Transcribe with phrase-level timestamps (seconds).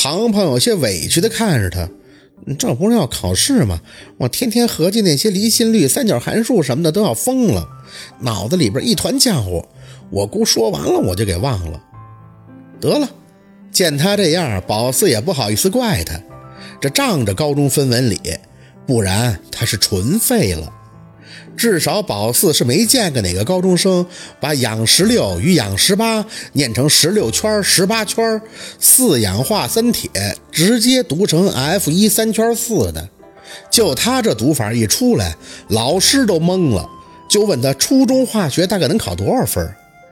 [0.00, 1.88] 庞庞有些委屈地看着他，
[2.56, 3.80] 这不是要考试吗？
[4.16, 7.68] 我天天合计那些离心率、三角函数什么的都要疯了，
[8.20, 9.66] 脑子里边一团浆糊。
[10.10, 11.82] 我姑说完了，我就给忘了。
[12.80, 13.10] 得了，
[13.72, 16.14] 见他这样，宝四也不好意思怪他，
[16.80, 18.20] 这仗着高中分文理，
[18.86, 20.72] 不然他是纯废了。
[21.58, 24.06] 至少宝四是没见过哪个高中生
[24.40, 28.40] 把氧十六与氧十八念成十六圈十八圈
[28.78, 30.08] 四氧化三铁
[30.52, 33.08] 直接读成 F 一三圈四的。
[33.70, 35.34] 就他这读法一出来，
[35.68, 36.88] 老师都懵了，
[37.28, 39.68] 就问他初中化学大概能考多少分？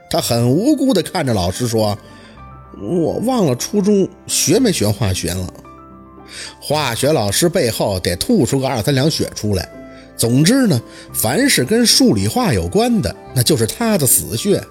[0.09, 1.97] 他很无辜地看着老师说
[2.81, 5.53] ：“我忘了初中学没学化学了。”
[6.59, 9.69] 化学老师背后得吐出个二三两血出来。
[10.17, 10.81] 总之呢，
[11.13, 14.61] 凡是跟数理化有关的，那就是他的死穴，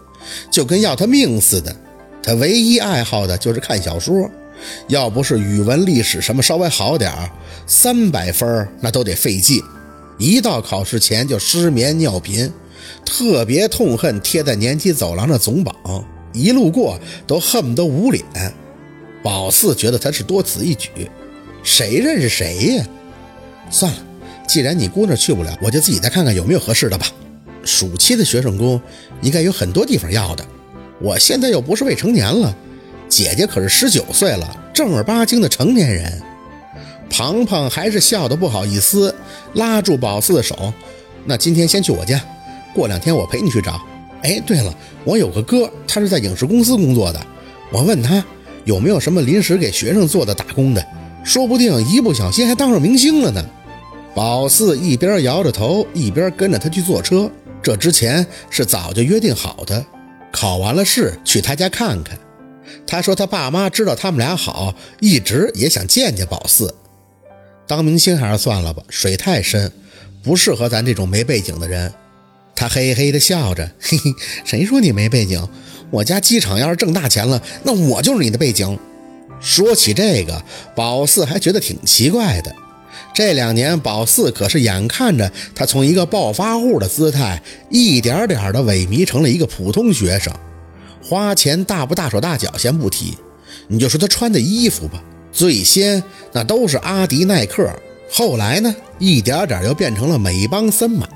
[0.51, 1.75] 就跟要他命似的。
[2.23, 4.29] 他唯一爱好的就是看小说，
[4.89, 7.31] 要不是语文、历史什么稍微好点儿，
[7.67, 9.63] 三百分那都得费劲。
[10.19, 12.53] 一到考试前就失眠、尿频，
[13.05, 18.25] 特别痛恨贴在年级走廊的总榜，一路过都恨不得捂脸。
[19.23, 20.91] 宝四觉得他是多此一举，
[21.63, 22.87] 谁认识谁呀？
[23.71, 23.99] 算了。
[24.47, 27.07] 既然你姑那去不了，我就自己再看看有没有合适的吧。
[27.65, 28.81] 暑期的学生工
[29.21, 30.47] 应该有很多地方要的。
[31.01, 32.57] 我现在又不是未成年了，
[33.09, 36.23] 姐姐可是十九岁了，正儿八经的成年人。
[37.11, 39.15] 庞庞还是笑得不好意思，
[39.55, 40.73] 拉住宝四的手。
[41.25, 42.21] 那今天先去我家，
[42.75, 43.81] 过两天我陪你去找。
[44.23, 44.75] 哎，对了，
[45.05, 47.21] 我有个哥，他是在影视公司工作的，
[47.71, 48.25] 我问他
[48.65, 50.85] 有没有什么临时给学生做的打工的，
[51.25, 53.45] 说不定一不小心还当上明星了呢。
[54.17, 57.31] 宝四一边摇着头，一边跟着他去坐车。
[57.63, 59.85] 这之前是早就约定好的，
[60.33, 62.19] 考完了试去他家看看。
[62.87, 66.75] 他说他爸妈知道他们俩好，一直也想见见宝四。
[67.67, 69.71] 当明星还是算了吧，水太深，
[70.23, 71.93] 不适合咱这种没背景的人。
[72.55, 74.11] 他嘿嘿的笑着， 嘿嘿，
[74.47, 75.47] 谁说你没背景？
[75.91, 78.79] 我家机场要是挣大钱了，那我就是你的背景。
[79.43, 80.43] 说起这个，
[80.75, 82.57] 宝四还觉得挺奇怪的。
[83.17, 90.31] 这两年，宝四可是眼看着他从一个暴发户的姿态，一点点的萎靡成了一个普通学生。
[91.03, 93.17] 花钱大不大手大脚先不提，
[93.69, 97.67] 你就说他穿的衣服吧，最先那都是阿迪耐克，
[98.13, 101.09] 后来呢，一点点又变成了美邦森马，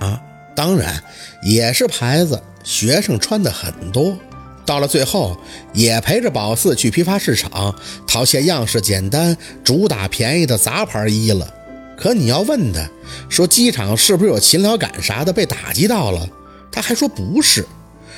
[0.57, 1.05] 当然
[1.43, 4.17] 也是牌子，学生穿的很多。
[4.65, 5.37] 到了最后，
[5.75, 7.75] 也陪着宝四去批发市场
[8.07, 11.57] 淘些样式简单、主打便宜的杂牌衣了。
[12.01, 12.89] 可你要问他，
[13.29, 16.27] 说机场是不是有勤劳感啥的被打击到了？
[16.73, 17.67] 他还说不是，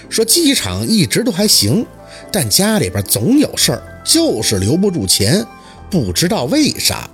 [0.08, 1.84] 说机场一直都还行，
[2.30, 5.44] 但家里边总有事儿，就是留不住钱，
[5.90, 7.10] 不知道为啥。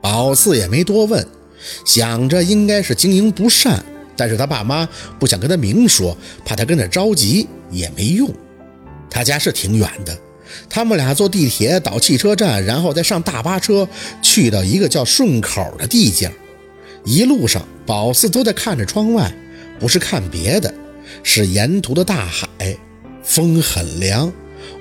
[0.00, 1.26] 宝四也没多问，
[1.84, 3.84] 想着应该是经营不善，
[4.16, 4.88] 但是他爸妈
[5.18, 8.32] 不想跟他明说，怕他跟着着急也没用。
[9.10, 10.16] 他家是挺远的。
[10.68, 13.88] 他们俩坐地铁到汽车站，然后再上大巴车
[14.22, 16.30] 去到一个叫顺口的地界。
[17.04, 19.32] 一路上，宝四都在看着窗外，
[19.78, 20.72] 不是看别的，
[21.22, 22.48] 是沿途的大海。
[23.22, 24.32] 风很凉，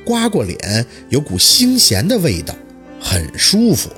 [0.04, 2.56] 刮过脸有股腥咸的味道，
[3.00, 3.90] 很舒服。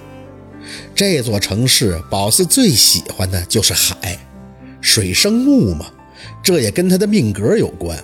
[0.94, 4.20] 这座城市，宝四最喜欢的就是海，
[4.82, 5.86] 水生木嘛，
[6.44, 7.98] 这也跟他的命格有关。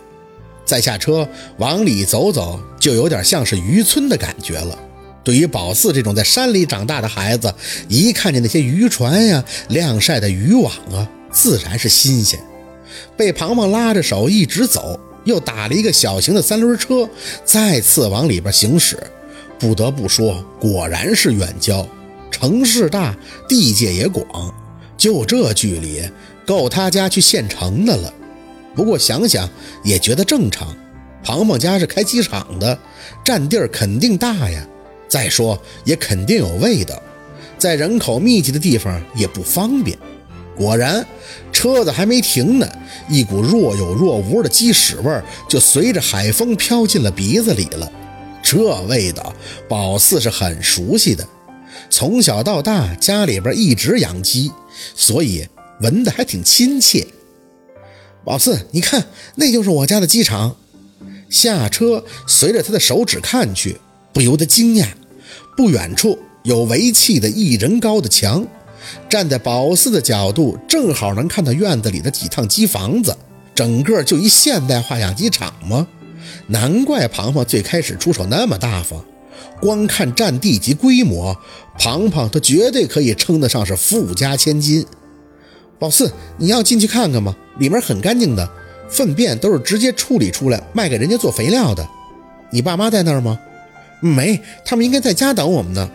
[0.67, 4.77] 再下车往里走走，就有点像是渔村的感觉了。
[5.23, 7.53] 对于宝四这种在山里长大的孩子，
[7.87, 12.39] 一看见那些渔船呀、晾晒的渔网啊，自然是新鲜。
[13.15, 17.09] 被庞庞拉着手一直走，又打了一个小型的三轮车，
[17.45, 18.97] 再次往里边行驶。
[19.57, 21.87] 不得不说，果然是远郊。
[22.29, 23.15] 城市大，
[23.47, 24.53] 地界也广，
[24.97, 26.03] 就这距离，
[26.45, 28.13] 够他家去县城的了。
[28.77, 29.49] 不过想想
[29.83, 30.73] 也觉得正常，
[31.23, 32.77] 庞庞家是开机场的，
[33.25, 34.65] 占地儿肯定大呀。
[35.09, 37.01] 再说也肯定有味道，
[37.57, 39.97] 在人口密集的地方也不方便。
[40.55, 41.03] 果然，
[41.51, 42.67] 车子还没停呢，
[43.09, 47.91] 一股若有若无的鸡屎味儿就随着海风飘进了鼻子里了。
[48.43, 49.33] 这味道，
[49.67, 51.27] 宝四是很熟悉的，
[51.89, 54.51] 从小到大家里边一直养鸡，
[54.93, 55.47] 所以
[55.81, 57.07] 闻得还挺亲切。
[58.27, 60.57] 宝四，你看，那就是我家的机场。
[61.29, 63.79] 下车，随着他的手指看去，
[64.11, 64.85] 不由得惊讶。
[65.55, 68.45] 不远处有围砌的一人高的墙，
[69.07, 73.15] 站在宝四的角度，正好能看到院子里的几趟机房子。
[73.55, 75.87] 整个就一现代化养鸡场吗？
[76.47, 79.01] 难怪庞庞最开始出手那么大方。
[79.61, 81.33] 光看占地及规模，
[81.79, 84.85] 庞庞他绝对可以称得上是富家千金。
[85.79, 87.35] 宝四，你要进去看看吗？
[87.59, 88.49] 里面很干净的，
[88.89, 91.87] 粪便都是直接处理出来卖给人家做肥料的。
[92.49, 93.39] 你爸妈在那儿吗？
[93.99, 95.89] 没，他们应该在家等我们呢。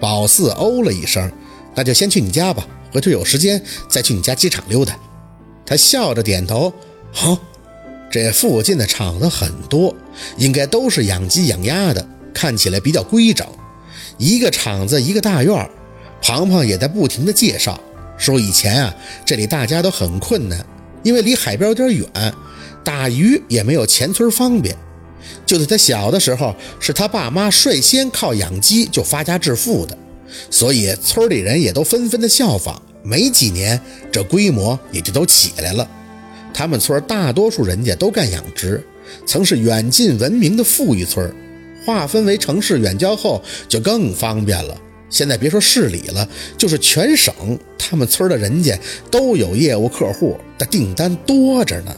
[0.00, 1.30] 宝四哦了一声，
[1.74, 4.96] 那就先去你家吧，回头有时间再去你家机场溜达。
[5.64, 6.72] 他笑着点头，
[7.12, 7.38] 好。
[8.10, 9.92] 这附近的厂子很多，
[10.36, 13.44] 应该都是养鸡养鸭的，看起来比较规整。
[14.18, 15.70] 一个厂子一个大院
[16.22, 17.80] 庞庞也在不停的介绍，
[18.16, 18.94] 说以前啊，
[19.24, 20.64] 这里大家都很困难，
[21.02, 22.34] 因为离海边有点远，
[22.82, 24.76] 打鱼也没有前村方便。
[25.46, 29.96] 就在他小的时候，是他爸妈率先靠养鸡就发家致富的，
[30.50, 32.80] 所以村里人也都纷纷的效仿。
[33.02, 33.78] 没几年，
[34.10, 35.86] 这规模也就都起来了。
[36.54, 38.82] 他们村大多数人家都干养殖，
[39.26, 41.34] 曾是远近闻名的富裕村。
[41.84, 44.80] 划分为城市远郊后，就更方便了。
[45.14, 46.28] 现在别说市里了，
[46.58, 47.32] 就是全省，
[47.78, 48.76] 他们村的人家
[49.12, 51.96] 都有业务客户的订单多着呢。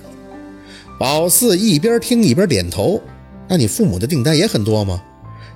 [0.98, 3.00] 宝四一边听一边点头。
[3.48, 5.02] 那你父母的订单也很多吗？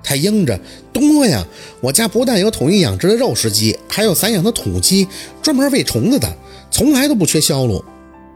[0.02, 0.58] 他应着
[0.90, 1.46] 多呀。
[1.82, 5.06] 我家不但有统一养殖的肉食鸡，还有散养的土鸡，
[5.42, 6.34] 专门喂虫子的，
[6.70, 7.84] 从来都不缺销路。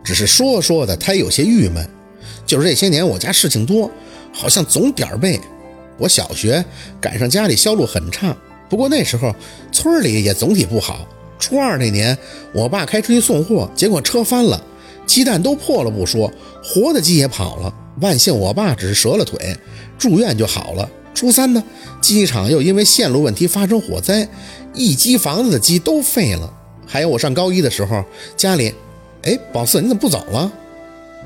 [0.04, 1.88] 只是说说的，他有些郁闷。
[2.44, 3.90] 就是这些年我家事情多，
[4.34, 5.40] 好像总点儿背。
[5.96, 6.62] 我小学
[7.00, 8.36] 赶上家里销路很差，
[8.68, 9.34] 不过那时候
[9.72, 11.06] 村里也总体不好。
[11.38, 12.16] 初二那年，
[12.52, 14.62] 我爸开出去送货，结果车翻了，
[15.06, 16.32] 鸡蛋都破了不说，
[16.62, 17.74] 活的鸡也跑了。
[18.00, 19.56] 万幸我爸只是折了腿，
[19.98, 20.88] 住院就好了。
[21.12, 21.62] 初三呢，
[22.00, 24.26] 鸡场又因为线路问题发生火灾，
[24.72, 26.52] 一机房子的鸡都废了。
[26.86, 28.04] 还有我上高一的时候，
[28.36, 28.74] 家里。
[29.22, 30.52] 哎，宝四，你怎么不走了？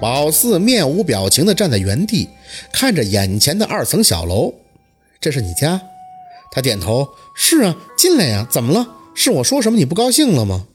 [0.00, 2.28] 宝四面无表情地站在原地，
[2.72, 4.52] 看着眼前的二层小楼。
[5.20, 5.80] 这是你家？
[6.50, 7.08] 他点头。
[7.34, 8.46] 是啊，进来呀。
[8.50, 8.88] 怎么了？
[9.14, 10.66] 是我说什么你不高兴了吗？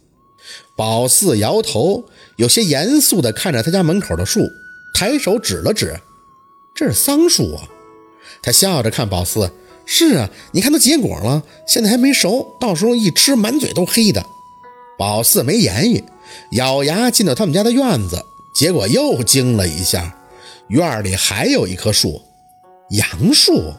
[0.76, 2.04] 宝四摇头，
[2.36, 4.42] 有些严肃地看着他家门口的树，
[4.94, 5.98] 抬手指了指
[6.76, 7.64] ：“这是桑树啊。”
[8.44, 9.52] 他笑着看宝四
[9.86, 14.26] ：“是啊，你看都结果了，现在还没熟，到时候一吃满嘴都黑的。”
[15.00, 16.04] 宝四没言语。
[16.52, 20.18] 咬牙进到他们家的院子，结果又惊了一下，
[20.68, 22.22] 院里还有一棵树，
[22.90, 23.74] 杨树。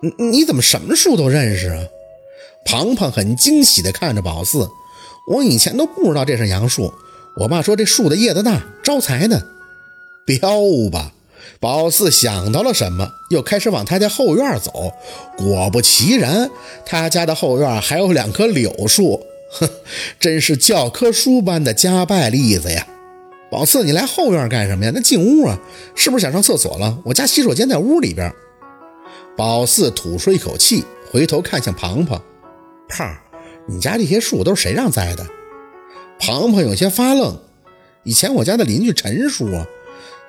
[0.00, 1.84] 你你怎么什么树都认识啊？
[2.64, 4.68] 庞庞很惊喜地看着宝四，
[5.28, 6.92] 我以前都不知道这是杨树。
[7.36, 9.42] 我爸说这树的叶子大，招财呢。
[10.24, 10.60] 标
[10.90, 11.12] 吧。
[11.58, 14.92] 宝四想到了什么，又开始往他家后院走。
[15.36, 16.50] 果不其然，
[16.86, 19.26] 他家的后院还有两棵柳树。
[19.52, 19.68] 哼，
[20.18, 22.86] 真是教科书般的家败例子呀！
[23.50, 24.92] 宝四，你来后院干什么呀？
[24.94, 25.58] 那进屋啊，
[25.94, 26.98] 是不是想上厕所了？
[27.04, 28.32] 我家洗手间在屋里边。
[29.40, 32.22] 宝四吐出一口气，回头看向庞庞
[32.90, 33.16] ：“胖，
[33.66, 35.26] 你家这些树都是谁让栽的？”
[36.20, 37.40] 庞庞有些发愣。
[38.04, 39.66] 以前我家的邻居陈叔啊，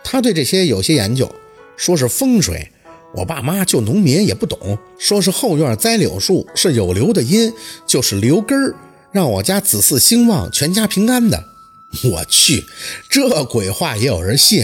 [0.02, 1.30] 他对这些有些研究，
[1.75, 2.72] 说是风水。
[3.13, 7.52] 我爸妈就农民也不懂，说是后院栽柳树是有留的因，
[7.86, 8.74] 就是留根儿。
[9.12, 11.44] 让我家子嗣兴旺，全家平安的。
[12.10, 12.63] 我去，
[13.10, 14.63] 这鬼话也有人信？